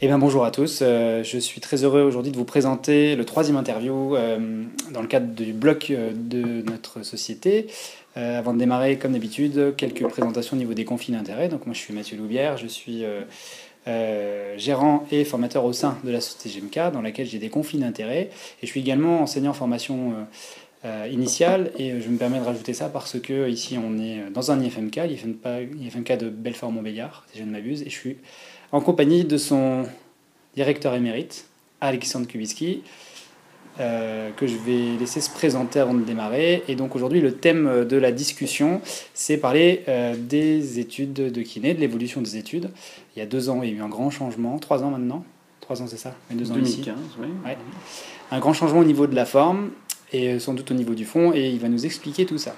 [0.00, 0.78] Eh bien, bonjour à tous.
[0.80, 4.62] Euh, je suis très heureux aujourd'hui de vous présenter le troisième interview euh,
[4.92, 7.66] dans le cadre du bloc euh, de notre société.
[8.14, 11.48] avant de démarrer, comme d'habitude, quelques présentations au niveau des conflits d'intérêts.
[11.48, 13.04] Donc, moi, je suis Mathieu Loubière, je suis
[14.56, 18.30] gérant et formateur au sein de la société GMK, dans laquelle j'ai des conflits d'intérêts.
[18.62, 20.14] Et je suis également enseignant en formation
[21.08, 21.70] initiale.
[21.78, 24.96] Et je me permets de rajouter ça parce que ici, on est dans un IFMK,
[24.96, 27.82] l'IFMK de Belfort-Montbéliard, si je ne m'abuse.
[27.82, 28.16] Et je suis
[28.72, 29.84] en compagnie de son
[30.54, 31.46] directeur émérite,
[31.80, 32.82] Alexandre Kubicki,
[33.80, 36.64] euh, que je vais laisser se présenter avant de démarrer.
[36.66, 38.80] Et donc aujourd'hui, le thème de la discussion,
[39.14, 42.70] c'est parler euh, des études de kiné, de l'évolution des études.
[43.14, 45.24] Il y a deux ans, il y a eu un grand changement, trois ans maintenant?
[45.60, 46.14] Trois ans, c'est ça?
[46.30, 47.28] Deux ans 2015, oui.
[48.30, 49.70] Un grand changement au niveau de la forme
[50.12, 52.54] et euh, sans doute au niveau du fond, et il va nous expliquer tout ça.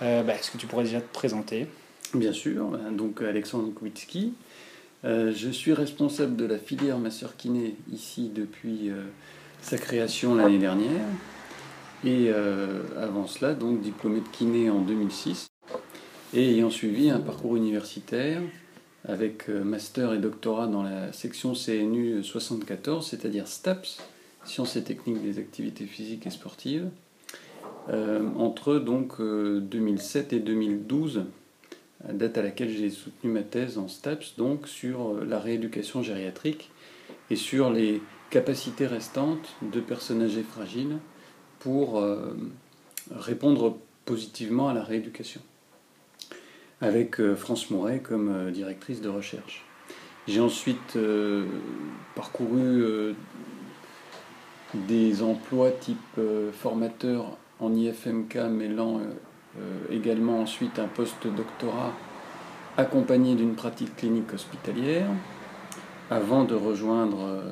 [0.00, 1.68] Bah, est-ce que tu pourrais déjà te présenter?
[2.12, 4.32] Bien sûr, donc Alexandre Kubicki.
[5.04, 9.02] Euh, je suis responsable de la filière masseur kiné ici depuis euh,
[9.60, 11.04] sa création l'année dernière.
[12.04, 15.48] Et euh, avant cela, donc diplômé de kiné en 2006
[16.34, 18.40] et ayant suivi un parcours universitaire
[19.04, 23.98] avec master et doctorat dans la section CNU 74, c'est-à-dire STAPS,
[24.44, 26.88] Sciences et techniques des activités physiques et sportives,
[28.38, 31.24] entre donc 2007 et 2012
[32.10, 36.70] date à laquelle j'ai soutenu ma thèse en STAPS, donc sur euh, la rééducation gériatrique
[37.30, 40.98] et sur les capacités restantes de personnes âgées fragiles
[41.60, 42.34] pour euh,
[43.10, 45.40] répondre positivement à la rééducation,
[46.80, 49.64] avec euh, France Mouret comme directrice de recherche.
[50.28, 50.96] J'ai ensuite
[52.14, 53.12] parcouru
[54.72, 56.20] des emplois type
[56.52, 59.00] formateur en IFMK mêlant
[59.90, 61.92] également ensuite un post-doctorat
[62.76, 65.08] accompagné d'une pratique clinique hospitalière,
[66.10, 67.42] avant de rejoindre euh,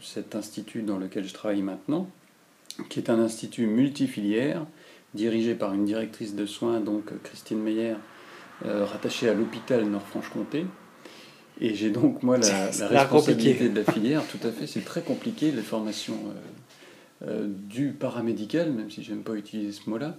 [0.00, 2.08] cet institut dans lequel je travaille maintenant,
[2.88, 4.66] qui est un institut multifilière,
[5.14, 7.94] dirigé par une directrice de soins, donc Christine Meyer,
[8.64, 10.66] euh, rattachée à l'hôpital Nord-Franche-Comté.
[11.60, 15.50] Et j'ai donc moi la, responsabilité de la filière, tout à fait, c'est très compliqué,
[15.52, 16.18] les formations
[17.48, 20.18] du paramédical, même si j'aime pas utiliser ce mot-là,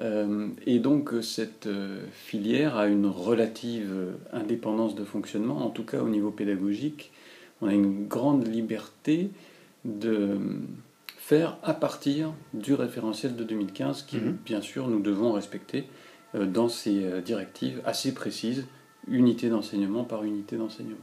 [0.00, 6.00] euh, et donc cette euh, filière a une relative indépendance de fonctionnement, en tout cas
[6.00, 7.12] au niveau pédagogique.
[7.60, 9.30] On a une grande liberté
[9.84, 10.38] de
[11.16, 14.36] faire à partir du référentiel de 2015 qui, mhm.
[14.44, 15.84] bien sûr, nous devons respecter
[16.34, 18.66] euh, dans ces directives assez précises,
[19.08, 20.96] unité d'enseignement par unité d'enseignement.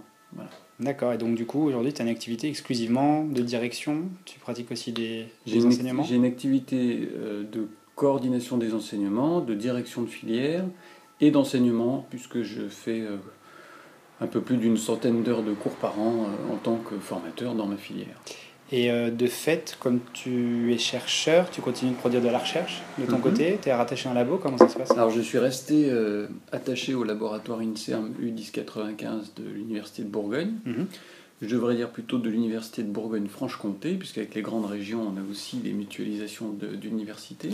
[0.79, 4.03] D'accord, et donc du coup, aujourd'hui, tu as une activité exclusivement de direction?
[4.23, 6.03] Tu pratiques aussi des, des enseignements?
[6.03, 7.09] J'ai une activité
[7.51, 7.67] de
[8.01, 10.63] coordination des enseignements, de direction de filière
[11.19, 13.17] et d'enseignement, puisque je fais euh,
[14.19, 17.53] un peu plus d'une centaine d'heures de cours par an euh, en tant que formateur
[17.53, 18.19] dans ma filière.
[18.71, 22.81] Et euh, de fait, comme tu es chercheur, tu continues de produire de la recherche
[22.97, 23.21] de ton mhm.
[23.21, 24.89] côté Tu es rattaché à un labo Comment ça se passe?
[24.89, 25.91] Alors, je suis resté
[26.51, 30.53] attaché au laboratoire INSERM U1095 de l'Université de Bourgogne.
[30.65, 30.87] Mhm.
[31.43, 35.57] Je devrais dire plutôt de l'Université de Bourgogne-Franche-Comté, puisqu'avec les grandes régions, on a aussi
[35.57, 37.49] des mutualisations d'universités.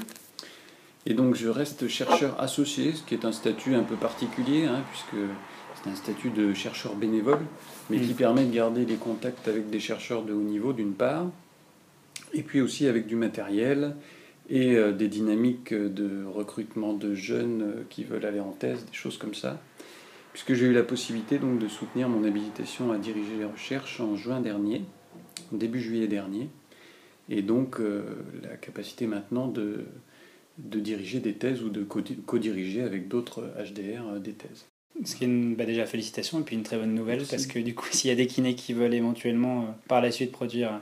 [1.10, 4.84] Et donc je reste chercheur associé, ce qui est un statut un peu particulier, hein,
[4.92, 5.24] puisque
[5.76, 7.40] c'est un statut de chercheur bénévole,
[7.90, 8.18] mais qui mm.
[8.18, 11.28] permet de garder les contacts avec des chercheurs de haut niveau d'une part,
[12.34, 13.96] et puis aussi avec du matériel
[14.50, 18.94] et euh, des dynamiques de recrutement de jeunes euh, qui veulent aller en thèse, des
[18.94, 19.62] choses comme ça.
[20.34, 24.18] Puisque j'ai eu la possibilité donc de soutenir mon habilitation à diriger les recherches en
[24.18, 24.82] juin dernier,
[25.54, 26.50] début juillet dernier,
[27.30, 28.04] et donc euh,
[28.44, 29.86] la capacité maintenant de
[30.58, 34.66] de diriger des thèses ou de co-diriger avec d'autres HDR euh, des thèses.
[35.06, 37.60] Ce qui est une, bah déjà félicitations et puis une très bonne nouvelle parce que
[37.60, 40.82] du coup s'il y a des kinés qui veulent éventuellement euh, par la suite produire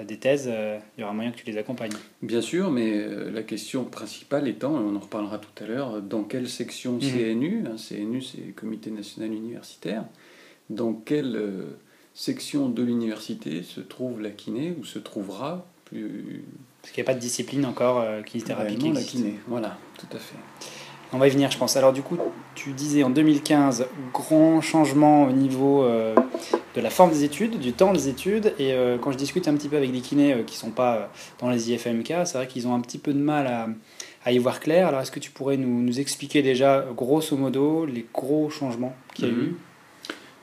[0.00, 0.50] euh, des thèses,
[0.96, 1.92] il y aura moyen que tu les accompagnes.
[2.22, 6.48] Bien sûr, mais la question principale étant, on en reparlera tout à l'heure, dans quelle
[6.48, 7.00] section mhm.
[7.00, 10.04] CNU, hein, CNU c'est Comité national universitaire,
[10.70, 11.64] dans quelle
[12.14, 16.44] section de l'université se trouve la kiné ou se trouvera plus
[16.82, 20.06] parce qu'il n'y a pas de discipline encore euh, kinésithérapie qui la kiné, voilà, tout
[20.16, 20.36] à fait.
[21.12, 21.76] On va y venir, je pense.
[21.76, 22.18] Alors du coup,
[22.54, 26.14] tu disais en 2015, grand changement au niveau euh,
[26.76, 28.52] de la forme des études, du temps des études.
[28.58, 31.10] Et euh, quand je discute un petit peu avec des kinés qui ne sont pas
[31.40, 33.68] dans les IFMK, c'est vrai qu'ils ont un petit peu de mal à,
[34.24, 34.88] à y voir clair.
[34.88, 39.24] Alors est-ce que tu pourrais nous, nous, expliquer déjà, grosso modo, les gros changements qu'il
[39.24, 39.56] y a eu?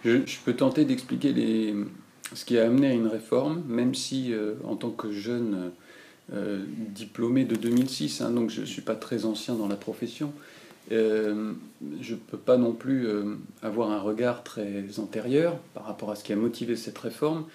[0.03, 0.23] Mhm.
[0.25, 1.75] je, peux tenter d'expliquer les,
[2.33, 4.33] ce qui a amené à une réforme, même si
[4.67, 5.71] en tant que jeune
[6.33, 10.33] euh, diplômé de 2006, hein, donc je ne suis pas très ancien dans la profession,
[10.91, 11.53] Euh,
[12.01, 16.15] je ne peux pas non plus euh, avoir un regard très antérieur par rapport à
[16.15, 17.45] ce qui a motivé cette réforme.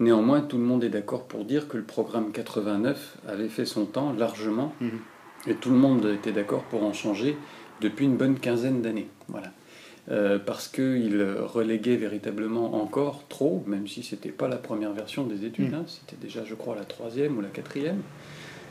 [0.00, 3.84] Néanmoins, tout le monde est d'accord pour dire que le programme 89 avait fait son
[3.84, 4.90] temps largement, mhm.
[5.46, 7.36] et tout le monde était d'accord pour en changer
[7.80, 9.08] depuis une bonne quinzaine d'années.
[9.28, 9.52] Voilà.
[10.10, 15.22] Euh, parce qu'il reléguait véritablement encore trop, même si ce n'était pas la première version
[15.22, 15.74] des études, mhm.
[15.74, 18.00] hein, c'était déjà, je crois, la troisième ou la quatrième.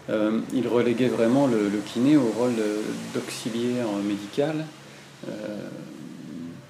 [0.10, 2.54] Euh, il reléguait vraiment le, kiné au rôle
[3.14, 4.66] d'auxiliaire médical,
[5.30, 5.32] euh,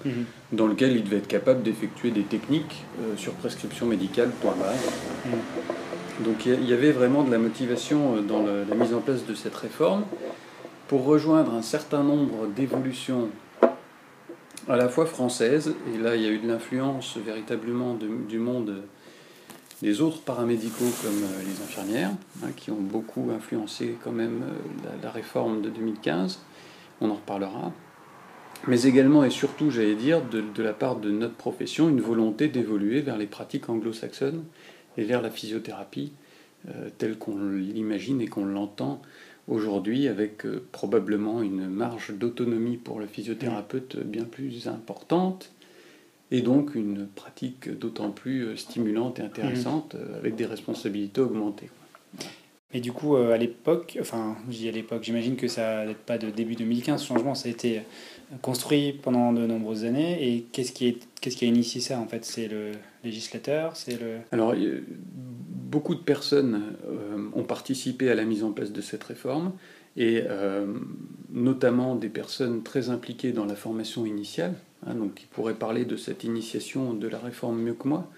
[0.04, 0.24] mhm.
[0.52, 4.74] dans lequel il devait être capable d'effectuer des techniques euh, sur prescription médicale, point barre.
[5.26, 6.24] Mhm.
[6.24, 9.56] Donc il y avait vraiment de la motivation dans la mise en place de cette
[9.56, 10.04] réforme
[10.86, 13.28] pour rejoindre un certain nombre d'évolutions
[14.68, 18.82] à la fois françaises, et là il y a eu de l'influence véritablement du monde
[19.82, 22.12] les autres paramédicaux comme euh, les infirmières,
[22.42, 26.40] hein, qui ont beaucoup influencé quand même euh, la, réforme de 2015,
[27.00, 27.72] on en reparlera,
[28.68, 33.00] mais également et surtout, j'allais dire, de, la part de notre profession, une volonté d'évoluer
[33.00, 34.44] vers les pratiques anglo-saxonnes
[34.96, 36.12] et vers la physiothérapie
[36.68, 39.02] euh, telle qu'on l'imagine et qu'on l'entend
[39.48, 45.52] aujourd'hui, avec probablement une marge d'autonomie pour le physiothérapeute bien plus importante
[46.32, 51.68] et donc une pratique d'autant plus euh, stimulante et intéressante euh, avec des responsabilités augmentées.
[52.72, 55.94] Et du coup, euh, à l'époque, enfin, je dis à l'époque, j'imagine que ça n'est
[55.94, 57.82] pas de début 2015, ce changement, ça a été
[58.40, 60.26] construit pendant de nombreuses années.
[60.26, 62.24] Et qu'est-ce qui, est, qu'est-ce qui a initié ça, en fait?
[62.24, 62.72] C'est le
[63.04, 64.18] législateur c'est le...
[64.30, 64.54] Alors,
[65.70, 66.62] beaucoup de personnes
[67.42, 69.52] ont participé à la mise en place de cette réforme,
[69.96, 70.22] et
[71.30, 74.54] notamment des personnes très impliquées dans la formation initiale,
[74.86, 78.10] Hein, donc qui pourrait parler de cette initiation de la réforme mieux que moi.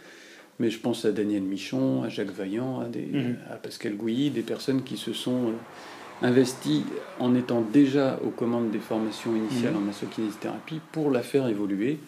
[0.59, 3.37] Mais je pense à Daniel Michon, à Jacques Vaillant, à, mhm.
[3.63, 6.85] Pascal Gouilly, des personnes qui se sont euh, investies
[7.19, 9.79] en étant déjà aux commandes des formations initiales mhm.
[9.79, 11.99] en masso-kinésithérapie pour la faire évoluer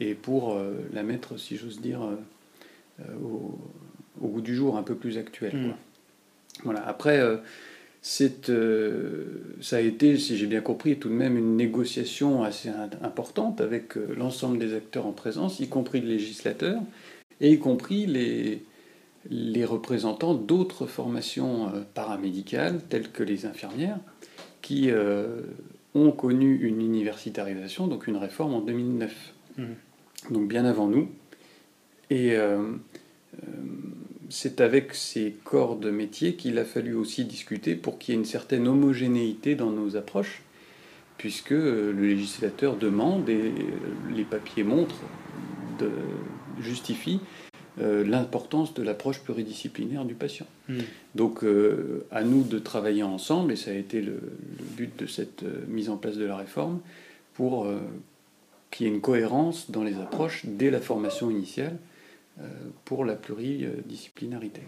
[0.00, 3.58] et pour euh, la mettre, si j'ose dire, euh, au,
[4.20, 5.56] goût du jour un peu plus actuel.
[5.56, 5.74] Mhm.
[6.62, 6.86] Voilà.
[6.86, 7.20] Après,
[8.06, 9.24] c'est, euh,
[9.62, 12.68] ça a été, si j'ai bien compris, tout de même une négociation assez
[13.00, 16.82] importante avec euh, l'ensemble des acteurs en présence, y compris le législateur,
[17.40, 18.62] et y compris les,
[19.30, 23.98] les représentants d'autres formations euh, paramédicales, telles que les infirmières,
[24.60, 24.90] qui
[25.94, 29.34] ont connu une universitarisation, donc une réforme en 2009.
[29.56, 29.62] Mmh.
[30.30, 31.08] Donc bien avant nous.
[32.10, 32.34] Et
[34.34, 38.20] c'est avec ces corps de métier qu'il a fallu aussi discuter pour qu'il y ait
[38.20, 40.42] une certaine homogénéité dans nos approches,
[41.18, 43.52] puisque euh, le législateur demande et euh,
[44.12, 44.98] les papiers montrent,
[45.78, 45.88] de,
[46.60, 47.20] justifient
[47.80, 50.46] euh, l'importance de l'approche pluridisciplinaire du patient.
[50.68, 50.80] Hmm.
[51.14, 51.44] Donc
[52.10, 54.18] à nous de travailler ensemble, et ça a été le,
[54.76, 56.80] but de cette mise en place de la réforme,
[57.34, 57.68] pour
[58.72, 61.78] qu'il y ait une cohérence dans les approches dès la formation initiale
[62.84, 64.60] pour la pluridisciplinarité.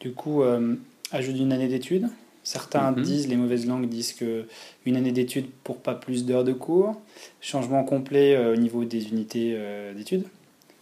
[0.00, 0.76] Du coup, euh,
[1.12, 2.08] ajout d'une année d'études.
[2.42, 3.02] Certains mhm.
[3.02, 4.46] disent, les mauvaises langues disent que
[4.84, 7.00] une année d'études pour pas plus d'heures de cours.
[7.40, 9.58] Changement complet euh, au niveau des unités
[9.96, 10.24] d'études.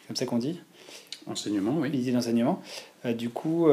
[0.09, 0.61] Comme ça qu'on dit.
[1.27, 1.89] Enseignement, oui.
[1.89, 2.61] Unité d'enseignement.
[3.17, 3.69] du coup,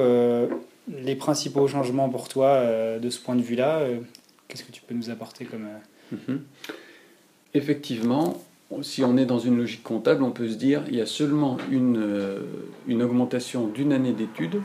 [0.88, 2.64] les principaux changements pour toi
[3.00, 3.88] de ce point de vue-là,
[4.48, 5.68] qu'est-ce que tu peux nous apporter comme.
[6.12, 6.44] Mhm.
[7.56, 8.40] Effectivement,
[8.82, 11.58] si on est dans une logique comptable, on peut se dire il y a seulement
[11.72, 12.40] une, euh,
[12.88, 14.62] une augmentation d'une année d'études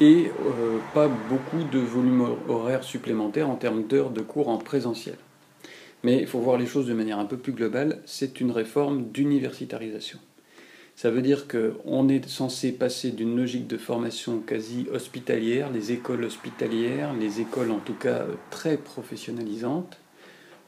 [0.00, 5.16] et euh, pas beaucoup de volume horaire supplémentaire en termes d'heures de cours en présentiel.
[6.04, 9.10] Mais il faut voir les choses de manière un peu plus globale, c'est une réforme
[9.10, 10.18] d'universitarisation.
[10.94, 16.24] Ça veut dire qu'on est censé passer d'une logique de formation quasi hospitalière, les écoles
[16.24, 19.98] hospitalières, les écoles en tout cas très professionnalisantes,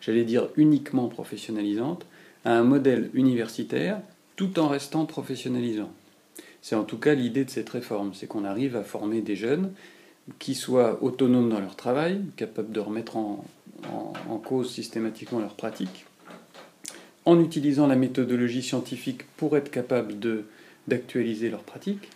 [0.00, 2.06] j'allais dire uniquement professionnalisantes,
[2.52, 4.00] un modèle universitaire
[4.36, 5.90] tout en restant professionnalisant.
[6.62, 9.72] C'est en tout cas l'idée de cette réforme, c'est qu'on arrive à former des jeunes
[10.38, 13.44] qui soient autonomes dans leur travail, capables de remettre en,
[14.44, 16.06] cause systématiquement leur pratique,
[17.24, 20.14] en utilisant la méthodologie scientifique pour être capables
[20.86, 22.08] d'actualiser leur pratique,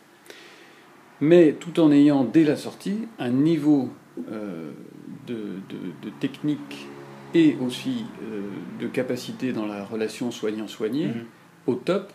[1.21, 3.91] mais tout en ayant dès la sortie un niveau
[4.31, 4.71] euh,
[5.27, 5.61] de,
[6.21, 6.87] technique
[7.35, 8.43] et aussi euh,
[8.81, 11.25] de capacité dans la relation soignant-soigné mhm.
[11.67, 12.12] au top,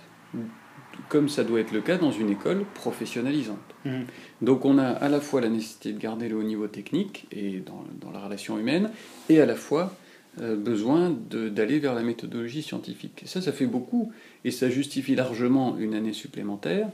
[1.10, 3.58] comme ça doit être le cas dans une école professionnalisante.
[3.86, 4.06] Mhm.
[4.42, 7.60] Donc on a à la fois la nécessité de garder le haut niveau technique et
[7.60, 8.92] dans, dans la relation humaine,
[9.30, 9.94] et à la fois
[10.40, 13.24] euh, besoin d'aller vers la méthodologie scientifique.
[13.24, 14.12] Et ça, ça fait beaucoup,
[14.44, 16.90] et ça justifie largement une année supplémentaire.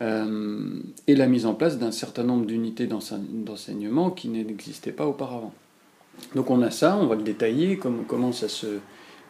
[0.00, 5.52] Euh, et la mise en place d'un certain nombre d'unités d'enseignement qui n'existaient pas auparavant.
[6.34, 8.78] Donc on a ça, on va le détailler, comme, comment ça se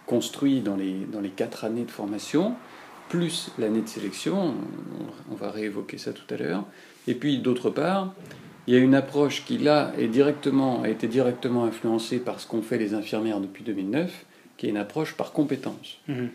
[0.07, 2.54] construit dans les, dans les quatre années de formation,
[3.09, 4.54] plus l'année de sélection,
[5.30, 6.64] on, va réévoquer ça tout à l'heure.
[7.07, 8.14] Et puis d'autre part,
[8.66, 12.47] il y a une approche qui là est directement, a été directement influencée par ce
[12.47, 14.26] qu'ont fait les infirmières depuis 2009,
[14.57, 15.99] qui est une approche par compétence.
[16.09, 16.30] Mhm.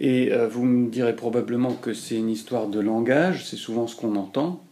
[0.00, 3.96] Et euh, vous me direz probablement que c'est une histoire de langage, c'est souvent ce
[3.96, 4.62] qu'on entend,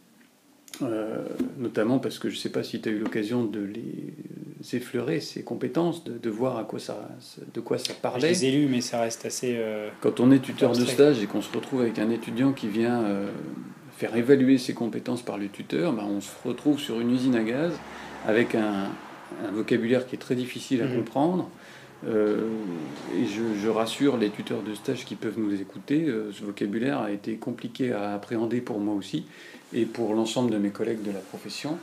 [0.83, 1.25] euh,
[1.59, 5.21] notamment parce que je ne sais pas si tu as eu l'occasion de les effleurer,
[5.21, 7.09] ces compétences, de, voir à quoi ça,
[7.55, 8.35] de quoi ça parlait.
[8.35, 9.55] Je les ai lus, mais ça reste assez...
[9.57, 12.69] Euh, Quand on est tuteur de stage et qu'on se retrouve avec un étudiant qui
[12.69, 13.05] vient
[13.97, 17.43] faire évaluer ses compétences par le tuteur, ben on se retrouve sur une usine à
[17.43, 17.73] gaz
[18.27, 18.89] avec un,
[19.53, 20.95] vocabulaire qui est très difficile à mmh.
[20.97, 21.51] comprendre
[22.05, 22.49] euh,
[23.15, 27.11] et je, rassure les tuteurs de stage qui peuvent nous écouter, euh, ce vocabulaire a
[27.11, 29.25] été compliqué à appréhender pour moi aussi
[29.73, 31.79] et pour l'ensemble de mes collègues de la profession,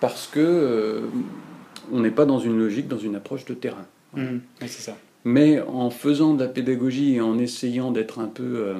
[0.00, 1.00] parce que euh,
[1.92, 3.86] on n'est pas dans une logique, dans une approche de terrain.
[4.14, 4.38] Mmh.
[4.60, 4.96] c'est ça.
[5.24, 8.74] Mais en faisant de la pédagogie et en essayant d'être un peu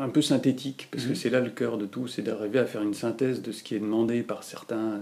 [0.00, 1.16] un peu synthétique, parce que mmh.
[1.16, 3.76] c'est là le cœur de tout, c'est d'arriver à faire une synthèse de ce qui
[3.76, 5.00] est demandé par certains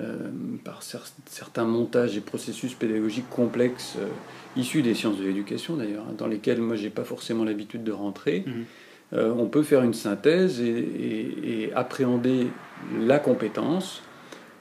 [0.00, 0.28] euh,
[0.62, 4.06] par certains montages et processus pédagogiques complexes euh,
[4.54, 7.90] issus des sciences de l'éducation d'ailleurs, hein, dans lesquels moi j'ai pas forcément l'habitude de
[7.90, 8.44] rentrer.
[8.46, 8.64] Mhm.
[9.14, 12.46] Euh, on peut faire une synthèse et, appréhender
[13.00, 14.02] la compétence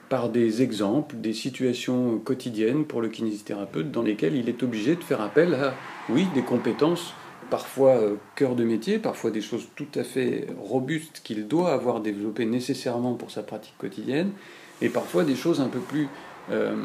[0.10, 5.04] par des exemples, des situations quotidiennes pour le kinésithérapeute dans lesquelles il est obligé de
[5.04, 5.76] faire appel à,
[6.10, 7.14] oui, des compétences
[7.52, 8.00] parfois
[8.36, 13.14] cœur de métier, parfois des choses tout à fait robustes qu'il doit avoir développées nécessairement
[13.14, 14.32] pour sa pratique quotidienne,
[14.82, 16.08] et parfois des choses un peu plus
[16.52, 16.76] euh,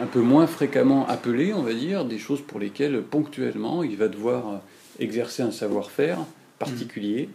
[0.00, 4.08] un peu moins fréquemment appelées, on va dire, des choses pour lesquelles ponctuellement il va
[4.08, 4.60] devoir
[4.98, 6.18] exercer un savoir-faire
[6.58, 7.28] particulier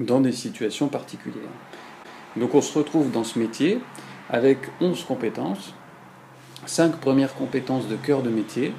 [0.00, 1.42] dans des situations particulières.
[2.36, 3.78] Donc on se retrouve dans ce métier
[4.28, 5.74] avec 11 compétences,
[6.66, 8.72] 5 premières compétences de cœur de métier,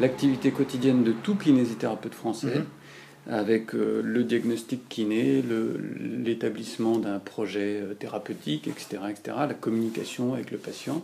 [0.00, 2.66] l'activité quotidienne de tout kinésithérapeute français, mhm
[3.28, 5.42] avec euh, le diagnostic kiné,
[6.24, 11.02] l'établissement d'un projet euh, thérapeutique, etc., etc., la communication avec le patient,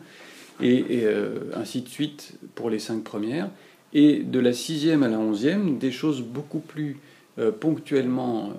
[0.61, 3.51] et, euh, ainsi de suite pour les cinq premières.
[3.95, 6.97] Et de la sixième à la onzième, des choses beaucoup plus
[7.61, 8.53] ponctuellement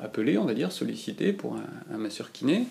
[0.00, 2.66] appelées, on va dire, sollicitées pour un, un masseur kiné,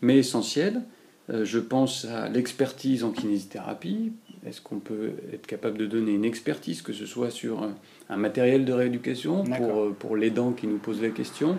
[0.00, 0.82] mais essentielles.
[1.28, 4.12] je pense à l'expertise en kinésithérapie.
[4.46, 7.68] Est-ce qu'on peut être capable de donner une expertise, que ce soit sur
[8.08, 11.58] un matériel de rééducation pour, euh, pour l'aidant qui nous pose la question,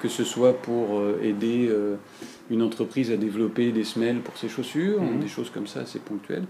[0.00, 1.96] que ce soit pour euh, aider euh,
[2.50, 5.20] une entreprise à développer des semelles pour ses chaussures, mhm.
[5.20, 6.46] des choses comme ça assez ponctuelles.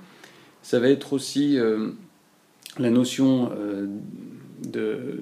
[0.62, 1.58] Ça va être aussi
[2.78, 3.50] la notion
[4.62, 5.20] de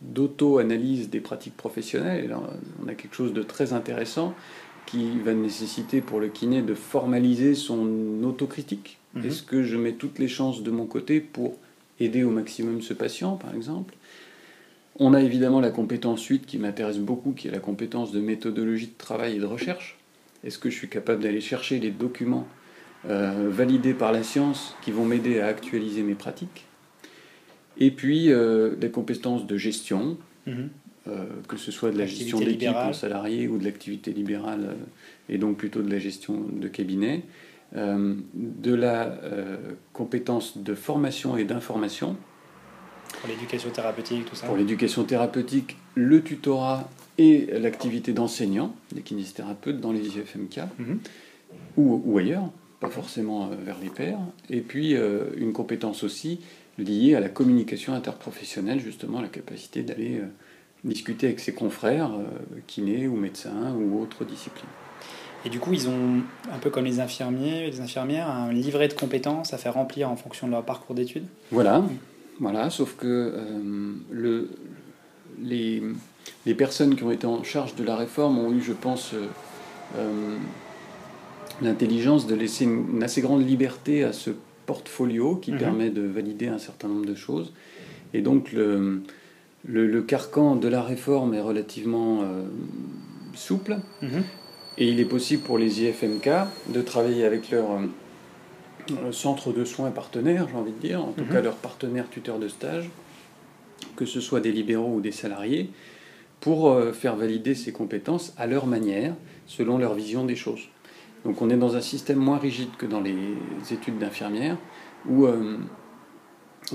[0.00, 2.36] d'auto-analyse des pratiques professionnelles.
[2.84, 4.34] On a quelque chose de très intéressant
[4.86, 8.98] qui va nécessiter pour le kiné de formaliser son autocritique.
[9.14, 9.26] Mhm.
[9.26, 11.56] Est-ce que je mets toutes les chances de mon côté pour
[12.00, 13.94] aider au maximum ce patient, par exemple?
[14.96, 18.88] On a évidemment la compétence 8 qui m'intéresse beaucoup, qui est la compétence de méthodologie
[18.88, 19.98] de travail et de recherche.
[20.44, 22.46] Est-ce que je suis capable d'aller chercher les documents
[23.08, 26.66] euh, validés par la science qui vont m'aider à actualiser mes pratiques?
[27.78, 30.68] Et puis euh, les compétences de gestion, mhm.
[31.08, 34.76] Euh, que ce soit de la gestion d'équipe en salarié ou de l'activité libérale,
[35.28, 37.22] et donc plutôt de la gestion de cabinet.
[37.74, 39.56] Euh, de la euh,
[39.94, 42.16] compétence de formation et d'information.
[43.20, 49.80] Pour l'éducation thérapeutique, tout ça Pour l'éducation thérapeutique, le tutorat et l'activité d'enseignant, des kinésithérapeutes
[49.80, 50.98] dans les IFMK, mhm.
[51.78, 54.20] ou, ou, ailleurs, pas forcément euh, vers les pairs.
[54.50, 54.94] Et puis
[55.36, 56.40] une compétence aussi
[56.76, 60.20] liée à la communication interprofessionnelle, justement la capacité d'aller
[60.84, 62.10] discuter avec ses confrères,
[62.66, 64.68] kinés ou médecins ou autres disciplines.
[65.44, 66.22] Et du coup, ils ont,
[66.52, 70.16] un peu comme les infirmiers, les infirmières, un livret de compétences à faire remplir en
[70.16, 71.26] fonction de leur parcours d'études.
[71.50, 71.84] Voilà,
[72.38, 74.50] voilà, sauf que euh, le,
[75.42, 75.82] les,
[76.46, 79.26] les, personnes qui ont été en charge de la réforme ont eu, je pense, euh,
[79.98, 80.36] euh,
[81.60, 84.30] l'intelligence de laisser une, assez grande liberté à ce
[84.66, 85.58] portfolio qui mhm.
[85.58, 87.52] permet de valider un certain nombre de choses.
[88.14, 89.02] Et donc, le,
[89.64, 92.24] le, carcan de la réforme est relativement
[93.34, 93.78] souple.
[94.02, 94.22] Mhm.
[94.78, 96.28] Et il est possible pour les IFMK
[96.68, 97.66] de travailler avec leur
[98.90, 101.30] euh, centre de soins partenaires, j'ai envie de dire, en tout mhm.
[101.30, 102.90] cas leurs partenaires tuteurs de stage,
[103.96, 105.70] que ce soit des libéraux ou des salariés,
[106.40, 109.14] pour euh, faire valider ces compétences à leur manière,
[109.46, 110.68] selon leur vision des choses.
[111.24, 113.14] Donc on est dans un système moins rigide que dans les
[113.70, 114.56] études d'infirmières,
[115.06, 115.58] où, euh,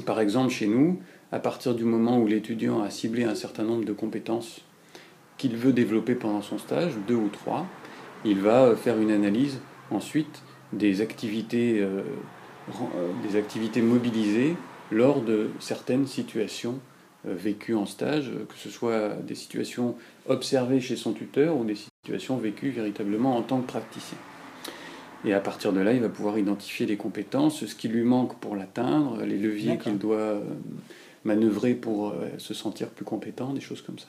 [0.06, 1.00] par exemple, chez nous,
[1.32, 4.62] à partir du moment où l'étudiant a ciblé un certain nombre de compétences
[5.38, 7.66] qu'il veut développer pendant son stage, deux ou trois,
[8.26, 9.60] il va faire une analyse
[9.92, 10.42] ensuite
[10.74, 11.86] des activités,
[13.24, 14.56] des activités mobilisées
[14.92, 16.80] lors de certaines situations
[17.24, 19.96] vécues en stage, que ce soit des situations
[20.28, 24.18] observées chez son tuteur ou des situations vécues véritablement en tant que praticien.
[25.26, 28.40] Et à partir de là, il va pouvoir identifier les compétences, ce qui lui manque
[28.40, 30.42] pour l'atteindre, les leviers qu'il doit euh,
[31.28, 34.08] manœuvrer pour euh, se sentir plus compétent, des choses comme ça.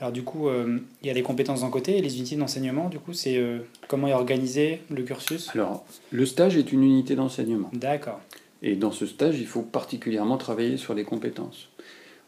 [0.00, 2.88] Alors du coup, euh, il y a les compétences d'un côté et les unités d'enseignement,
[2.88, 3.40] du coup, c'est
[3.88, 5.50] comment est organisé le cursus?
[5.54, 7.70] Alors, le stage est une unité d'enseignement.
[7.72, 8.20] D'accord.
[8.62, 11.68] Et dans ce stage, il faut particulièrement travailler sur les compétences.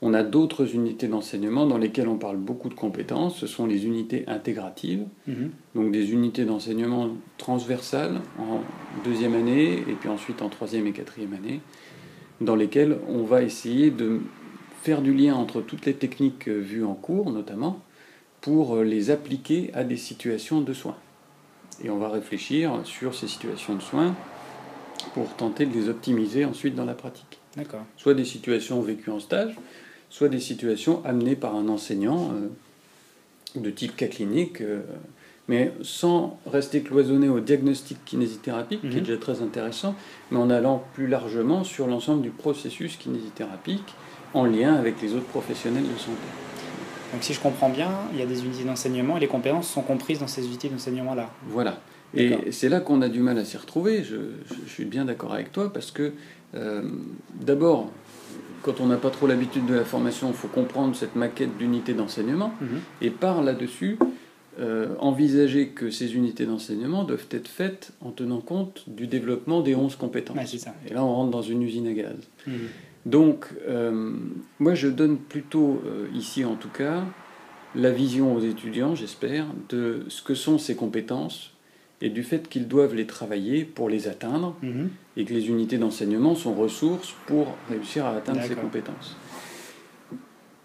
[0.02, 3.38] On a d'autres unités d'enseignement dans lesquelles on parle beaucoup de compétences.
[3.38, 5.50] Ce sont les unités intégratives, mhm.
[5.74, 8.60] donc des unités d'enseignement transversales en
[9.04, 11.60] deuxième année et puis ensuite en troisième et quatrième année,
[12.40, 14.20] dans lesquelles on va essayer de
[14.82, 17.80] faire du lien entre toutes les techniques vues en cours notamment
[18.40, 20.96] pour les appliquer à des situations de soins.
[21.82, 24.14] Et on va réfléchir sur ces situations de soins
[25.14, 27.38] pour tenter de les optimiser ensuite dans la pratique.
[27.56, 27.84] D'accord.
[27.96, 29.56] Soit des situations vécues en stage,
[30.10, 34.82] soit des situations amenées par un enseignant euh, de type cas clinique, euh,
[35.48, 39.00] mais sans rester cloisonné au diagnostic kinésithérapique, qui est mhm.
[39.00, 39.94] déjà très intéressant,
[40.30, 43.94] mais en allant plus largement sur l'ensemble du processus kinésithérapique
[44.32, 46.18] en lien avec les autres professionnels de santé.
[47.12, 49.82] Donc si je comprends bien, il y a des unités d'enseignement et les compétences sont
[49.82, 51.30] comprises dans ces unités d'enseignement-là.
[51.48, 51.78] Voilà.
[52.16, 54.04] Et c'est là qu'on a du mal à s'y retrouver.
[54.04, 54.16] Je,
[54.66, 56.12] suis bien d'accord avec toi parce que
[56.54, 56.82] euh,
[57.34, 57.90] d'abord,
[58.62, 61.92] quand on n'a pas trop l'habitude de la formation, il faut comprendre cette maquette d'unité
[61.92, 62.80] d'enseignement mhm.
[63.02, 63.98] et par là-dessus,
[64.60, 69.74] euh, envisager que ces unités d'enseignement doivent être faites en tenant compte du développement des
[69.74, 70.54] 11 compétences.
[70.88, 72.16] Et là, on rentre dans une usine à gaz.
[72.46, 72.54] Mhm.
[73.06, 74.12] Donc, euh,
[74.58, 77.04] moi, je donne plutôt, euh, ici en tout cas,
[77.74, 81.52] la vision aux étudiants, j'espère, de ce que sont ces compétences
[82.00, 84.90] et du fait qu'ils doivent les travailler pour les atteindre mhm.
[85.16, 89.16] et que les unités d'enseignement sont ressources pour réussir à atteindre ces compétences.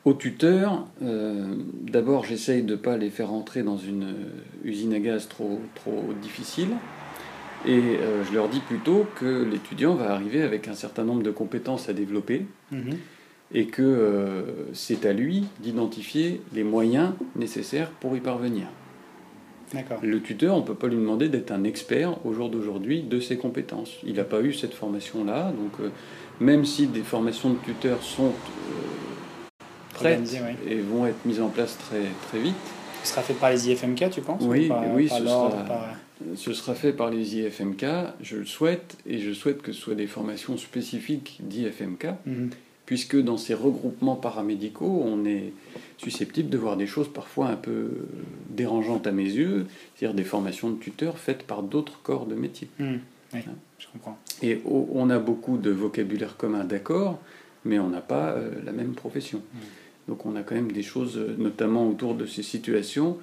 [0.05, 4.15] Aux tuteurs, euh, d'abord j'essaye de ne pas les faire entrer dans une
[4.63, 6.69] usine à gaz trop, trop difficile
[7.65, 11.31] et euh, je leur dis plutôt que l'étudiant va arriver avec un certain nombre de
[11.31, 12.97] compétences à développer mhm.
[13.53, 18.67] et que euh, c'est à lui d'identifier les moyens nécessaires pour y parvenir.
[20.01, 23.19] Le tuteur, on ne peut pas lui demander d'être un expert au jour d'aujourd'hui de
[23.19, 23.97] ses compétences.
[24.03, 25.89] Il n'a pas eu cette formation-là, donc euh,
[26.39, 28.31] même si des formations de tuteurs sont
[30.05, 32.55] et vont être mises en place très, très vite.
[33.03, 35.65] Ce sera fait par les IFMK, tu penses Oui, oui ce, sera,
[36.35, 37.85] ce, sera, fait par les IFMK,
[38.21, 42.49] je le souhaite, et je souhaite que ce soit des formations spécifiques d'IFMK, mhm.
[42.85, 45.53] puisque dans ces regroupements paramédicaux, on est
[45.97, 47.89] susceptible de voir des choses parfois un peu
[48.49, 52.67] dérangeantes à mes yeux, c'est-à-dire des formations de tuteurs faites par d'autres corps de métier.
[52.79, 52.95] Mmh.
[53.33, 53.39] oui,
[53.77, 54.17] je comprends.
[54.41, 57.19] Et on a beaucoup de vocabulaire commun, d'accord,
[57.63, 59.39] mais on n'a pas euh, la même profession.
[59.39, 59.57] Mmh.
[60.09, 63.17] Donc on a quand même des choses, euh, notamment autour de ces situations,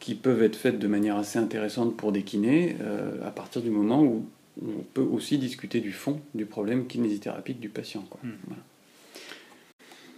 [0.00, 3.70] qui peuvent être faites de manière assez intéressante pour des kinés, euh, à partir du
[3.70, 4.24] moment où
[4.62, 8.04] on peut aussi discuter du fond du problème kinésithérapique du patient.
[8.08, 8.20] Quoi.
[8.22, 8.30] Mmh.
[8.46, 8.62] Voilà.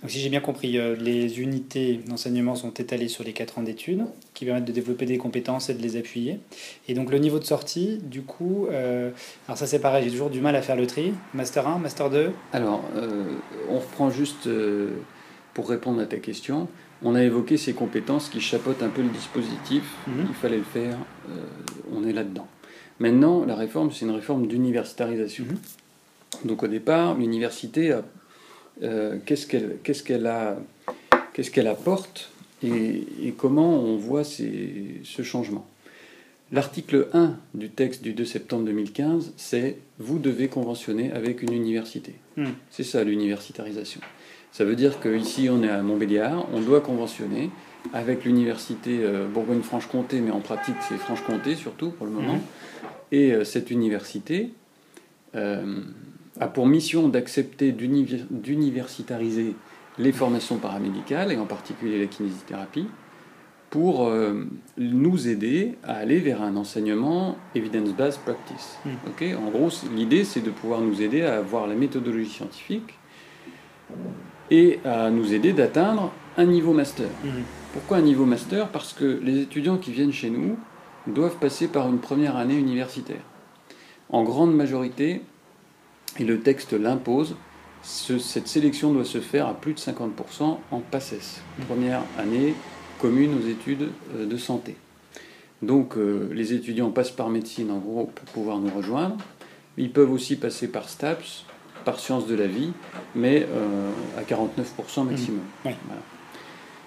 [0.02, 3.62] Donc, si j'ai bien compris, euh, les unités d'enseignement sont étalées sur les 4 ans
[3.62, 6.38] d'études, qui permettent de développer des compétences et de les appuyer.
[6.86, 9.10] Et donc le niveau de sortie, du coup, euh,
[9.48, 11.12] alors ça c'est pareil, j'ai toujours du mal à faire le tri.
[11.32, 12.84] Master 1, Master 2 Alors,
[13.70, 14.48] on reprend juste
[15.56, 16.68] pour répondre à ta question.
[17.02, 19.84] On a évoqué ces compétences qui chapeautent un peu le dispositif.
[20.06, 20.26] Mhm.
[20.28, 20.98] Il fallait le faire,
[21.90, 22.46] on est là-dedans.
[23.00, 25.44] Maintenant, la réforme, c'est une réforme d'universitarisation.
[25.44, 25.56] Mhm.
[26.44, 27.98] Donc au départ, l'université
[28.82, 30.58] euh, qu'est-ce qu'elle qu'est-ce qu'elle a
[31.32, 32.30] qu'est-ce qu'elle apporte
[32.62, 35.66] et, comment on voit ce changement?
[36.52, 42.14] L'article 1 du texte du 2 septembre 2015, c'est vous devez conventionner avec une université.
[42.36, 42.50] Hmm.
[42.70, 44.00] C'est ça l'universitarisation.
[44.56, 47.50] Ça veut dire qu'ici on est à Montbéliard, on doit conventionner
[47.92, 52.36] avec l'université euh, Bourgogne-Franche-Comté, mais en pratique c'est Franche-Comté surtout pour le moment.
[52.36, 52.86] Hmm.
[53.12, 54.54] Et euh, cette université,
[55.34, 59.54] a pour mission d'accepter d'universitariser
[59.98, 62.86] les formations paramédicales, et en particulier la kinésithérapie,
[63.68, 64.46] pour euh,
[64.78, 68.78] nous aider à aller vers un enseignement evidence-based practice.
[68.86, 69.36] Hmm.
[69.36, 72.94] en gros, l'idée, c'est de pouvoir nous aider à avoir la méthodologie scientifique
[74.50, 77.08] et à nous aider d'atteindre un niveau master.
[77.24, 77.42] Hmm.
[77.72, 78.68] Pourquoi un niveau master?
[78.68, 80.56] Parce que les étudiants qui viennent chez nous
[81.06, 83.22] doivent passer par une première année universitaire.
[84.10, 85.22] En grande majorité,
[86.18, 87.36] et le texte l'impose,
[87.82, 92.54] cette sélection doit se faire à plus de 50% en PACES, première année
[92.98, 94.76] commune aux études euh, de santé.
[95.62, 99.16] Donc euh, les étudiants passent par médecine en gros pour pouvoir nous rejoindre.
[99.76, 101.44] Ils peuvent aussi passer par STAPS,
[101.86, 102.72] par sciences de la vie,
[103.14, 105.38] mais euh, à 49% maximum.
[105.38, 105.42] Mmh.
[105.62, 105.78] Voilà.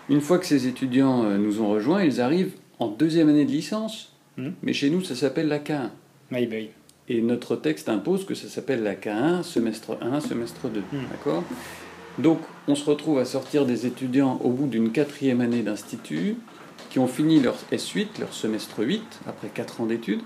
[0.09, 3.51] Une fois que ces étudiants euh, nous ont rejoints, ils arrivent en deuxième année de
[3.51, 4.51] licence, Mmh.
[4.63, 5.89] mais chez nous ça s'appelle la K1.
[6.31, 6.69] Oui, bah oui.
[7.09, 10.79] Et notre texte impose que ça s'appelle la K1, semestre 1, semestre 2.
[10.79, 10.83] Hmm.
[11.11, 11.43] D'accord?
[12.19, 16.35] Donc, on se retrouve à sortir des étudiants au bout d'une quatrième année d'institut
[16.89, 20.21] qui ont fini leur S8, leur semestre 8, après 4 ans d'études,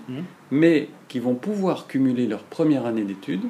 [0.50, 3.44] mais qui vont pouvoir cumuler leur première année d'études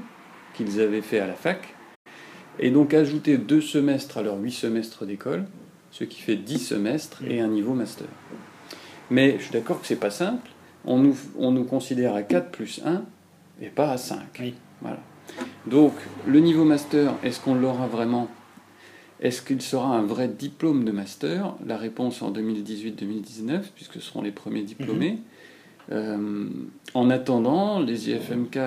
[0.54, 1.74] qu'ils avaient fait à la fac,
[2.58, 5.44] et donc ajouter deux semestres à leurs 8 semestres d'école,
[5.90, 8.08] ce qui fait 10 semestres et un niveau master.
[9.10, 10.48] Mais je suis d'accord que c'est pas simple.
[10.84, 13.02] On nous, on nous considère à 4 plus 1
[13.62, 14.18] et pas à 5.
[14.40, 14.54] Oui.
[14.80, 15.00] Voilà.
[15.66, 15.92] Donc,
[16.26, 18.28] le niveau master, est-ce qu'on l'aura vraiment?
[19.20, 21.54] Est-ce qu'il sera un vrai diplôme de master?
[21.66, 25.18] La réponse en 2018-2019, puisque ce seront les premiers diplômés.
[25.92, 26.48] Euh,
[26.94, 28.58] en attendant, les IFMK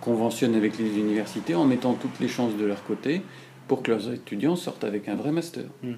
[0.00, 3.22] conventionnent avec les universités en mettant toutes les chances de leur côté
[3.68, 5.64] pour que leurs étudiants sortent avec un vrai master.
[5.82, 5.92] Mm.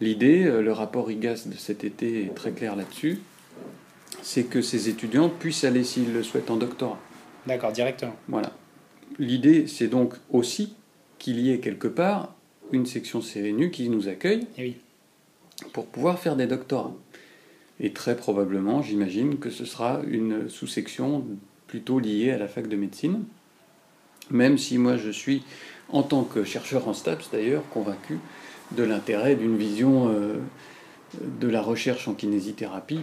[0.00, 3.20] L'idée, euh, le rapport IGAS de cet été est très clair là-dessus,
[4.20, 6.98] c'est que ces étudiants puissent aller, s'ils le souhaitent, en doctorat.
[7.46, 8.16] D'accord, directement.
[8.28, 8.52] Voilà.
[9.18, 10.74] L'idée, c'est donc aussi
[11.18, 12.34] qu'il y ait quelque part
[12.72, 14.76] une section CNU qui nous accueille Et oui.
[15.72, 16.94] pour pouvoir faire des doctorats.
[17.78, 21.24] Et très probablement, j'imagine que ce sera une sous-section
[21.66, 23.24] plutôt liée à la fac de médecine,
[24.30, 25.42] même si moi je suis,
[25.88, 28.18] en tant que chercheur en STAPS d'ailleurs, convaincu
[28.76, 30.36] de l'intérêt d'une vision euh,
[31.40, 33.00] de la recherche en kinésithérapie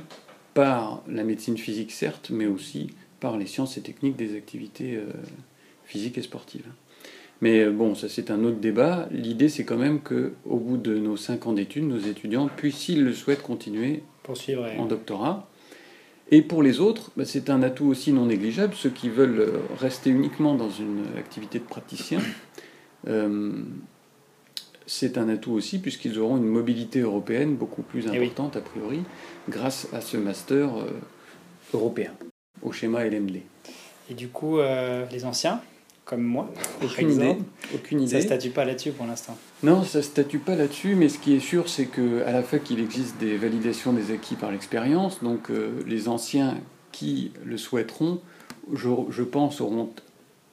[0.53, 5.05] par la médecine physique certes, mais aussi par les sciences et techniques des activités euh,
[5.85, 6.65] physiques et sportives.
[7.41, 9.07] Mais euh, bon, ça c'est un autre débat.
[9.11, 12.77] L'idée c'est quand même que au bout de nos cinq ans d'études, nos étudiants puissent,
[12.77, 14.65] s'ils le souhaitent, continuer Poursuivre.
[14.77, 15.47] en doctorat.
[16.31, 18.75] Et pour les autres, bah, c'est un atout aussi non négligeable.
[18.75, 22.19] Ceux qui veulent euh, rester uniquement dans une activité de praticien,
[23.07, 23.51] euh,
[24.85, 28.25] c'est un atout aussi puisqu'ils auront une mobilité européenne beaucoup plus Eh oui.
[28.25, 29.01] importante a priori
[29.49, 30.89] grâce à ce master euh,
[31.73, 32.11] européen
[32.61, 33.37] au schéma LMD.
[34.11, 35.61] Et du coup, euh, les anciens,
[36.09, 36.49] comme moi,
[36.83, 37.35] Aucune idée.
[37.75, 38.21] Aucune ça idée.
[38.25, 39.37] statue pas là-dessus pour l'instant.
[39.61, 42.67] Non, ça statue pas là-dessus, mais ce qui est sûr, c'est que à la fac,
[42.71, 45.21] il existe des validations des acquis par l'expérience.
[45.23, 46.57] Donc, euh, les anciens
[46.91, 48.21] qui le souhaiteront,
[48.73, 49.89] je, je pense, auront,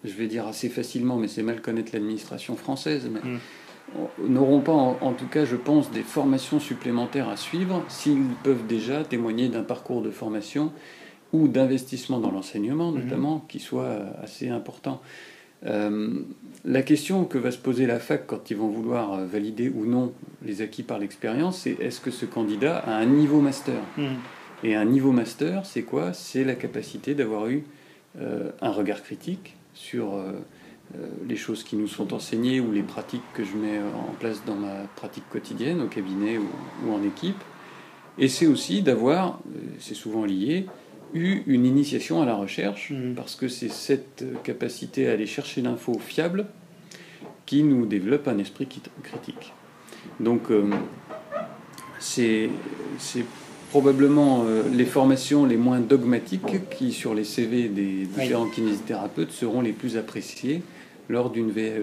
[0.04, 3.38] je vais dire assez facilement, mais c'est mal connaître l'administration française, mais Mm.
[4.28, 8.66] n'auront pas, en, en tout cas, je pense, des formations supplémentaires à suivre s'ils peuvent
[8.66, 10.72] déjà témoigner d'un parcours de formation
[11.32, 13.04] ou d'investissement dans l'enseignement, Mhm.
[13.04, 15.00] notamment, qui soit euh, assez important.
[15.66, 16.22] Euh,
[16.68, 19.86] la question que va se poser la fac quand ils vont vouloir euh, valider ou
[19.86, 20.12] non
[20.44, 23.80] les acquis par l'expérience, c'est est-ce que ce candidat a un niveau master?
[23.96, 24.16] Hmm.
[24.64, 26.12] Et un niveau master, c'est quoi?
[26.12, 27.62] C'est la capacité d'avoir eu
[28.20, 30.32] euh, un regard critique sur euh,
[31.28, 34.56] les choses qui nous sont enseignées ou les pratiques que je mets en place dans
[34.56, 36.48] ma pratique quotidienne, au cabinet ou,
[36.84, 37.42] ou en équipe.
[38.18, 39.38] Et c'est aussi d'avoir,
[39.78, 40.66] c'est souvent lié,
[41.14, 43.14] eu une initiation à la recherche, Mhm.
[43.14, 46.46] parce que c'est cette capacité à aller chercher l'info fiable
[47.46, 48.66] qui nous développe un esprit
[49.02, 49.52] critique.
[50.20, 50.68] Donc, euh,
[51.98, 52.50] c'est
[52.98, 53.24] c'est
[53.70, 59.60] probablement euh, les formations les moins dogmatiques qui, sur les CV des différents kinésithérapeutes, seront
[59.60, 60.62] les plus appréciées
[61.08, 61.80] lors d'une VAE.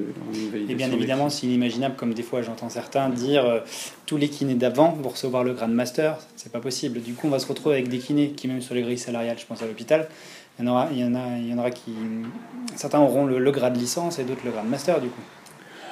[0.54, 3.60] d'une Et bien évidemment, c'est inimaginable, comme des fois j'entends certains dire euh,
[4.06, 7.02] tous les kinés d'avant pour recevoir le grade master, c'est pas possible.
[7.02, 9.38] Du coup, on va se retrouver avec des kinés qui, même sur les grilles salariales,
[9.40, 10.08] je pense à l'hôpital,
[10.60, 11.92] il y en aura, il y en a, il y en aura qui.
[12.76, 15.22] Certains auront le, le grade licence et d'autres le grade master, du coup.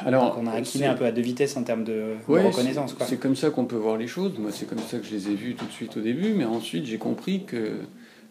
[0.06, 2.16] Alors, Donc on a un kiné c'est- un peu à deux vitesses en termes de,
[2.28, 2.96] Ouais, reconnaissance.
[3.08, 4.34] c'est- comme ça qu'on peut voir les choses.
[4.40, 6.44] Moi, c'est comme ça que je les ai vus tout de suite au début, mais
[6.46, 7.74] ensuite j'ai compris que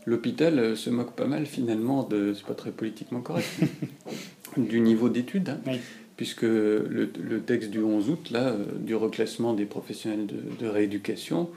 [0.04, 3.46] l'hôpital euh, se moque pas mal finalement de, c'est pas très politiquement correct,
[4.58, 5.78] du niveau d'études, hein, Oui.
[6.16, 10.68] puisque le, le texte du 11 août, là, euh, du reclassement des professionnels de, de
[10.68, 11.48] rééducation,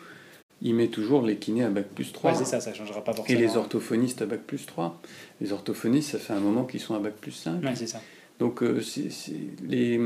[0.61, 2.31] il met toujours les kinés à bac plus 3.
[2.31, 3.39] Ouais, c'est ça, ça changera pas et forcément.
[3.41, 5.01] les orthophonistes à bac plus 3.
[5.41, 7.61] Les orthophonistes, ça fait un moment qu'ils sont à bac plus 5.
[7.63, 8.01] Ouais, c'est ça.
[8.39, 9.33] Donc euh, c'est- c'est-
[9.67, 9.99] les,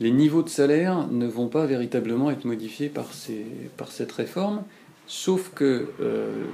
[0.00, 3.44] les niveaux de salaire ne vont pas véritablement être modifiés par, ces,
[3.76, 4.62] par cette réforme,
[5.06, 6.44] sauf que euh,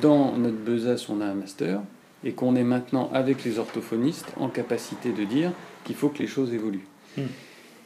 [0.00, 1.82] dans notre besace, on a un master,
[2.24, 5.52] et qu'on est maintenant, avec les orthophonistes, en capacité de dire
[5.84, 6.86] qu'il faut que les choses évoluent.
[7.16, 7.22] Hmm.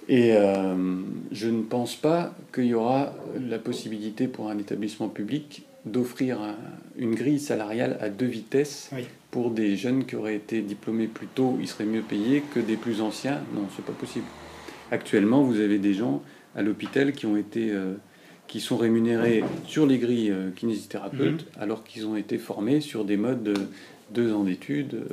[0.08, 0.74] Et euh,
[1.32, 6.56] je ne pense pas qu'il y aura la possibilité pour un établissement public d'offrir un-
[6.96, 9.04] une grille salariale à deux vitesses Oui.
[9.30, 12.76] pour des jeunes qui auraient été diplômés plus tôt, ils seraient mieux payés que des
[12.76, 13.40] plus anciens.
[13.54, 14.24] Non, c'est pas possible.
[14.90, 16.22] Actuellement, vous avez des gens
[16.56, 17.94] à l'hôpital qui ont été euh,
[18.46, 23.42] qui sont rémunérés sur les grilles kinésithérapeutes, alors qu'ils ont été formés sur des modes
[23.42, 23.52] de
[24.10, 25.04] deux ans d'études,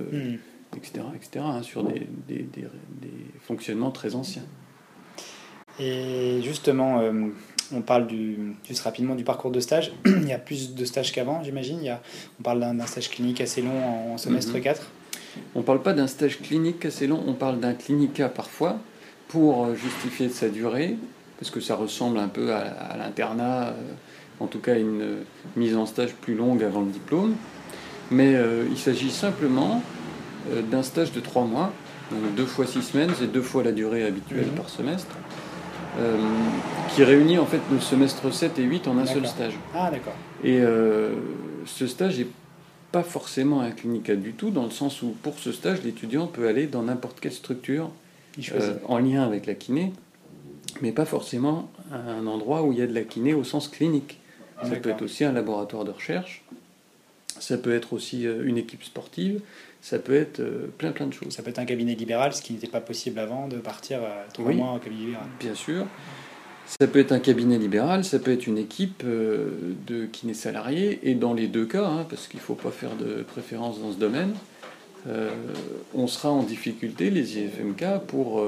[0.75, 2.47] etc., etc., sur des, des,
[3.41, 4.45] fonctionnements très anciens.
[5.79, 7.01] Et justement,
[7.73, 9.91] on parle du, juste rapidement du parcours de stage.
[10.05, 11.79] il y a plus de stages qu'avant, j'imagine.
[12.39, 14.81] On parle d'un stage clinique assez long en semestre 4.
[14.81, 14.87] Mhm.
[15.55, 18.77] On ne parle pas d'un stage clinique assez long, on parle d'un clinica parfois
[19.27, 20.95] pour euh, justifier sa durée,
[21.39, 23.73] parce que ça ressemble un peu à, l'internat, euh,
[24.39, 25.23] en tout cas une euh,
[25.55, 27.35] mise en stage plus longue avant le diplôme.
[28.11, 28.35] Mais
[28.69, 29.81] il s'agit simplement
[30.69, 31.71] d'un stage de trois mois,
[32.11, 34.55] donc deux fois six semaines, c'est deux fois la durée habituelle mhm.
[34.55, 35.15] par semestre.
[35.97, 36.17] Euh,
[36.93, 39.53] qui réunit en fait le semestre 7 et 8 en un seul stage.
[39.73, 40.13] Ah d'accord.
[40.43, 41.15] Et euh,
[41.65, 42.27] ce stage n'est
[42.91, 46.47] pas forcément un clinical du tout, dans le sens où pour ce stage, l'étudiant peut
[46.47, 47.89] aller dans n'importe quelle structure
[48.51, 49.93] euh, en lien avec la kiné,
[50.81, 53.67] mais pas forcément à un endroit où il y a de la kiné au sens
[53.67, 54.19] clinique.
[54.63, 56.44] Ça peut être aussi un laboratoire de recherche,
[57.45, 59.39] ça peut être aussi une équipe sportive,
[59.85, 61.31] ça peut être euh, plein plein de choses.
[61.31, 64.25] Ça peut être un cabinet libéral, ce qui n'était pas possible avant de partir à
[64.33, 65.27] trois mois en cabinet libéral.
[65.39, 65.85] Bien sûr.
[66.65, 69.51] Ça peut être un cabinet libéral, ça peut être une équipe euh,
[69.85, 72.95] de kinés salariés, et dans les deux cas, hein, parce qu'il ne faut pas faire
[72.95, 74.33] de préférence dans ce domaine,
[75.07, 75.29] euh,
[75.93, 78.43] on sera en difficulté, les IFMK, pour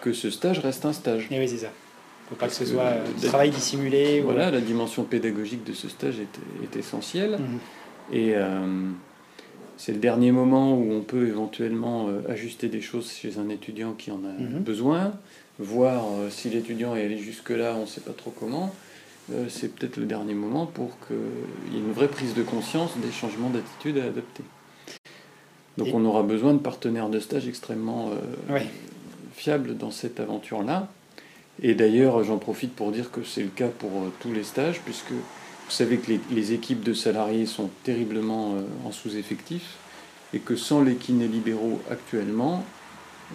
[0.00, 1.28] que ce stage reste un stage.
[1.30, 1.68] Et oui, c'est ça.
[1.68, 4.20] Il ne faut pas que ce soit du travail dissimulé.
[4.20, 7.38] Voilà, la dimension pédagogique de ce stage est, essentielle.
[7.38, 7.58] Mhm.
[8.12, 8.34] Et
[9.76, 13.92] c'est le dernier moment où on peut éventuellement euh, ajuster des choses chez un étudiant
[13.92, 14.60] qui en a mhm.
[14.60, 15.12] besoin,
[15.58, 18.74] voir euh, si l'étudiant est allé jusque-là, on ne sait pas trop comment.
[19.32, 22.96] Euh, c'est peut-être le dernier moment pour qu'il y ait une vraie prise de conscience
[22.96, 24.44] des changements d'attitude à adopter.
[25.76, 28.12] Donc on aura besoin de partenaires de stage extrêmement
[29.34, 30.88] fiables dans cette aventure-là.
[31.62, 33.90] Et d'ailleurs, j'en profite pour dire que c'est le cas pour
[34.20, 35.12] tous les stages, puisque
[35.66, 39.74] vous savez que les, équipes de salariés sont terriblement euh, en sous-effectif
[40.32, 42.64] et que sans les kinés libéraux actuellement,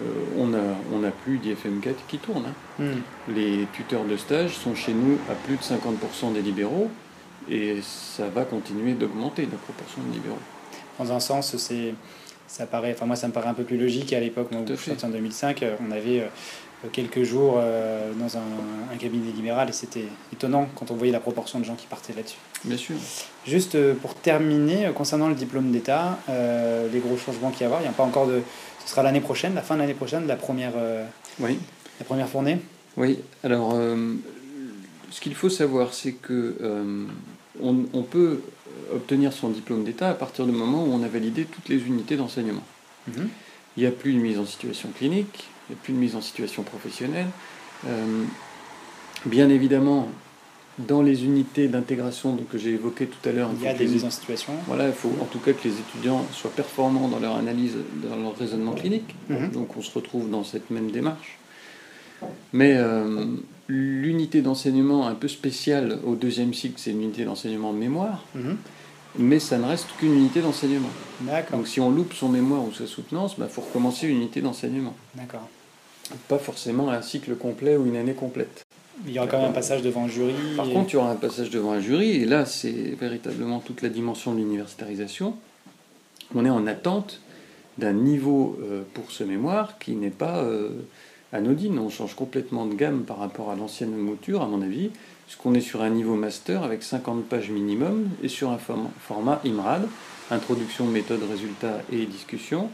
[0.00, 0.04] euh,
[0.38, 2.44] on n'a on a plus d'IFM4 qui tourne.
[2.46, 2.82] Hein.
[2.82, 3.32] Hmm.
[3.34, 6.90] Les tuteurs de stage sont chez nous à plus de 50% des libéraux
[7.50, 10.38] et ça va continuer d'augmenter la proportion de libéraux.
[10.98, 11.94] Dans un sens, c'est
[12.46, 15.64] ça paraît, enfin moi ça me paraît un peu plus logique à l'époque en 2005,
[15.86, 16.28] on avait
[16.90, 21.58] quelques jours euh, dans un, cabinet libéral et c'était étonnant quand on voyait la proportion
[21.58, 22.36] de gens qui partaient là-dessus.
[22.64, 22.94] Bien sûr.
[23.46, 27.66] Juste euh, pour terminer, euh, concernant le diplôme d'État, les gros changements qu'il y a
[27.66, 28.42] avoir, il n'y a pas encore de...
[28.84, 30.72] Ce sera l'année prochaine, la fin de l'année prochaine, la première,
[31.38, 31.58] oui.
[32.00, 32.58] la première fournée
[32.96, 33.76] Oui, alors
[35.10, 36.56] ce qu'il faut savoir, c'est que
[37.60, 38.40] on, peut
[38.92, 42.16] obtenir son diplôme d'État à partir du moment où on a validé toutes les unités
[42.16, 42.64] d'enseignement.
[43.06, 43.28] Mhm.
[43.76, 46.16] Il n'y a plus de mise en situation clinique, il n'y a plus de mise
[46.16, 47.28] en situation professionnelle.
[47.86, 48.24] Euh,
[49.26, 50.08] bien évidemment,
[50.78, 54.04] dans les unités d'intégration que j'ai évoquées tout à l'heure, il y a des mises
[54.04, 54.54] en situation.
[54.66, 57.76] Voilà, il faut en tout cas que les étudiants soient performants dans leur analyse,
[58.08, 59.14] dans leur raisonnement clinique.
[59.28, 59.50] Mhm.
[59.50, 61.38] Donc on se retrouve dans cette même démarche.
[62.52, 63.26] Mais euh,
[63.68, 68.24] l'unité d'enseignement un peu spéciale au deuxième cycle, c'est une unité d'enseignement mémoire.
[68.34, 68.56] Mhm.
[69.18, 70.90] Mais ça ne reste qu'une unité d'enseignement.
[71.50, 74.40] Donc si on loupe son mémoire ou sa soutenance, il bah, faut recommencer une unité
[74.40, 74.94] d'enseignement.
[75.14, 75.48] D'accord
[76.28, 78.64] pas forcément un cycle complet ou une année complète.
[79.06, 80.34] Il y aura quand même un passage devant un jury.
[80.56, 83.82] Par contre, il y aura un passage devant un jury, et là, c'est véritablement toute
[83.82, 85.34] la dimension de l'universitarisation.
[86.34, 87.20] On est en attente
[87.78, 90.70] d'un niveau euh, pour ce mémoire qui n'est pas euh,
[91.32, 91.78] anodine.
[91.78, 94.90] On change complètement de gamme par rapport à l'ancienne mouture, à mon avis,
[95.32, 99.88] puisqu'on est sur un niveau master avec 50 pages minimum et sur un format IMRAD,
[100.30, 102.68] introduction, méthode, résultat et discussion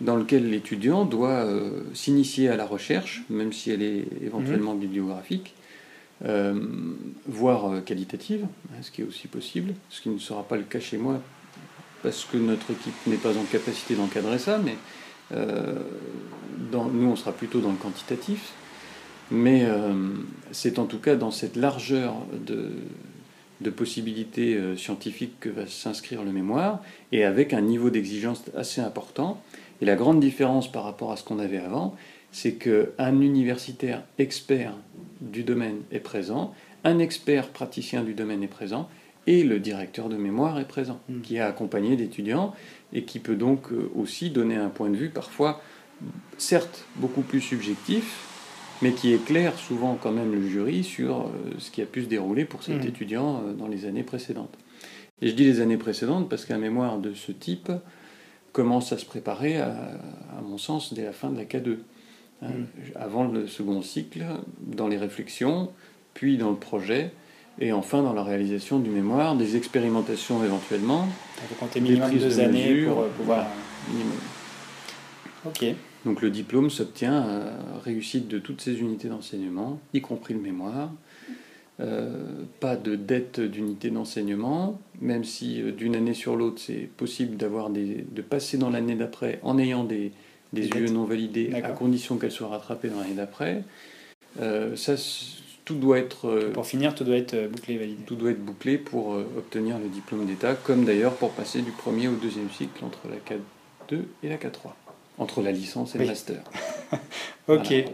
[0.00, 4.80] dans lequel l'étudiant doit euh, s'initier à la recherche, même si elle est éventuellement mhm.
[4.80, 5.54] bibliographique,
[6.24, 6.66] euh,
[7.28, 10.64] voire euh, qualitative, hein, ce qui est aussi possible, ce qui ne sera pas le
[10.64, 11.20] cas chez moi,
[12.02, 14.76] parce que notre équipe n'est pas en capacité d'encadrer ça, mais
[15.30, 18.52] dans, nous, on sera plutôt dans le quantitatif.
[19.30, 19.66] Mais
[20.52, 22.14] c'est en tout cas dans cette largeur
[22.46, 22.72] de,
[23.62, 29.40] de possibilités scientifiques que va s'inscrire le mémoire, et avec un niveau d'exigence assez important.
[29.80, 31.96] Et la grande différence par rapport à ce qu'on avait avant,
[32.32, 34.74] c'est qu'un universitaire expert
[35.20, 38.88] du domaine est présent, un expert praticien du domaine est présent,
[39.26, 41.20] et le directeur de mémoire est présent, hmm.
[41.22, 42.54] qui a accompagné d'étudiants
[42.92, 45.62] et qui peut donc euh, aussi donner un point de vue parfois,
[46.36, 48.33] certes, beaucoup plus subjectif,
[48.82, 52.08] mais qui éclaire souvent quand même le jury sur euh, ce qui a pu se
[52.08, 52.88] dérouler pour cet hmm.
[52.88, 54.56] étudiant euh, dans les années précédentes.
[55.22, 57.70] Et je dis les années précédentes parce qu'un mémoire de ce type,
[58.54, 60.00] commence à se préparer, à,
[60.42, 61.78] mon sens, dès la fin de la K2.
[62.40, 62.66] Hein, mm.
[62.94, 64.24] Avant le second cycle,
[64.60, 65.70] dans les réflexions,
[66.14, 67.10] puis dans le projet,
[67.60, 71.06] Et enfin, dans la réalisation du mémoire, des expérimentations éventuellement.
[71.48, 73.46] Vous comptez minimum deux de années mesure, pour euh, pouvoir.
[73.88, 74.18] minimum.
[75.46, 75.64] Ok.
[76.04, 80.90] Donc le diplôme s'obtient à réussite de toutes ces unités d'enseignement, y compris le mémoire.
[81.80, 87.36] Euh, pas de dette d'unité d'enseignement, même si euh, d'une année sur l'autre c'est possible
[87.36, 90.12] d'avoir des, de passer dans l'année d'après en ayant des,
[90.52, 91.74] des UE non validés, à D'accord.
[91.74, 93.64] condition qu'elles soient rattrapées dans l'année d'après.
[94.40, 94.94] Euh, ça,
[95.64, 98.04] tout doit être Pour finir, tout doit être bouclé validé.
[98.06, 102.06] tout doit être bouclé pour obtenir le diplôme d'État, comme d'ailleurs pour passer du premier
[102.06, 104.74] au deuxième cycle entre la K2 et la K3,
[105.18, 106.04] entre la licence et Oui.
[106.04, 106.36] le master.
[107.48, 107.66] Ok.
[107.68, 107.84] Voilà.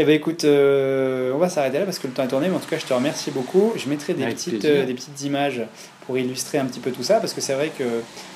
[0.00, 2.54] Eh ben écoute, euh, on va s'arrêter là parce que le temps est tourné, mais
[2.54, 3.72] en tout cas je te remercie beaucoup.
[3.76, 5.62] Je mettrai des, Avec petites, euh, des petites images
[6.06, 7.82] pour illustrer un petit peu tout ça, parce que c'est vrai que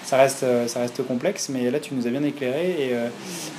[0.05, 3.07] ça reste, euh, ça reste complexe, mais là tu nous as bien éclairé et euh,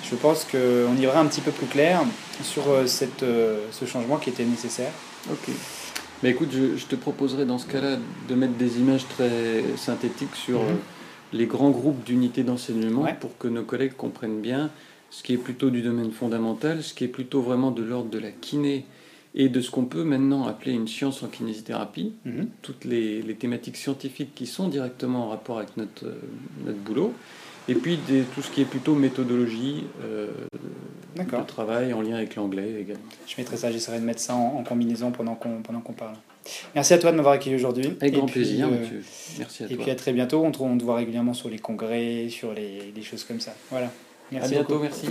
[0.03, 2.01] je pense qu'on y verra un petit peu plus clair
[2.43, 4.91] sur cette, ce changement qui était nécessaire.
[5.31, 5.53] Ok.
[6.23, 7.95] Mais écoute, je, je te proposerai dans ce cas-là
[8.27, 10.77] de mettre des images très synthétiques sur Mhm.
[11.33, 13.15] Les grands groupes d'unités d'enseignement Ouais.
[13.19, 14.69] pour que nos collègues comprennent bien
[15.09, 18.19] ce qui est plutôt du domaine fondamental, ce qui est plutôt vraiment de l'ordre de
[18.19, 18.85] la kiné
[19.35, 22.47] et de ce qu'on peut maintenant appeler une science en kinésithérapie, Mhm.
[22.61, 26.15] toutes les, les thématiques scientifiques qui sont directement en rapport avec notre, euh,
[26.65, 27.13] notre boulot,
[27.67, 30.27] et puis des- tout ce qui est plutôt méthodologie euh,
[31.17, 33.03] de travail en lien avec l'anglais également.
[33.27, 36.15] Je mettrai ça, j'essaierai de mettre ça en, en combinaison pendant qu'on pendant qu'on parle.
[36.75, 37.85] Merci à toi de m'avoir accueilli aujourd'hui.
[38.01, 38.85] Avec Et grand puis, plaisir, euh.
[39.39, 39.83] Merci à Et toi.
[39.83, 40.43] puis à très bientôt.
[40.43, 43.53] On te, on te voit régulièrement sur les congrès, sur les, les choses comme ça.
[43.71, 43.91] Voilà.
[44.31, 44.83] Merci à bientôt, beaucoup.
[44.83, 45.07] merci.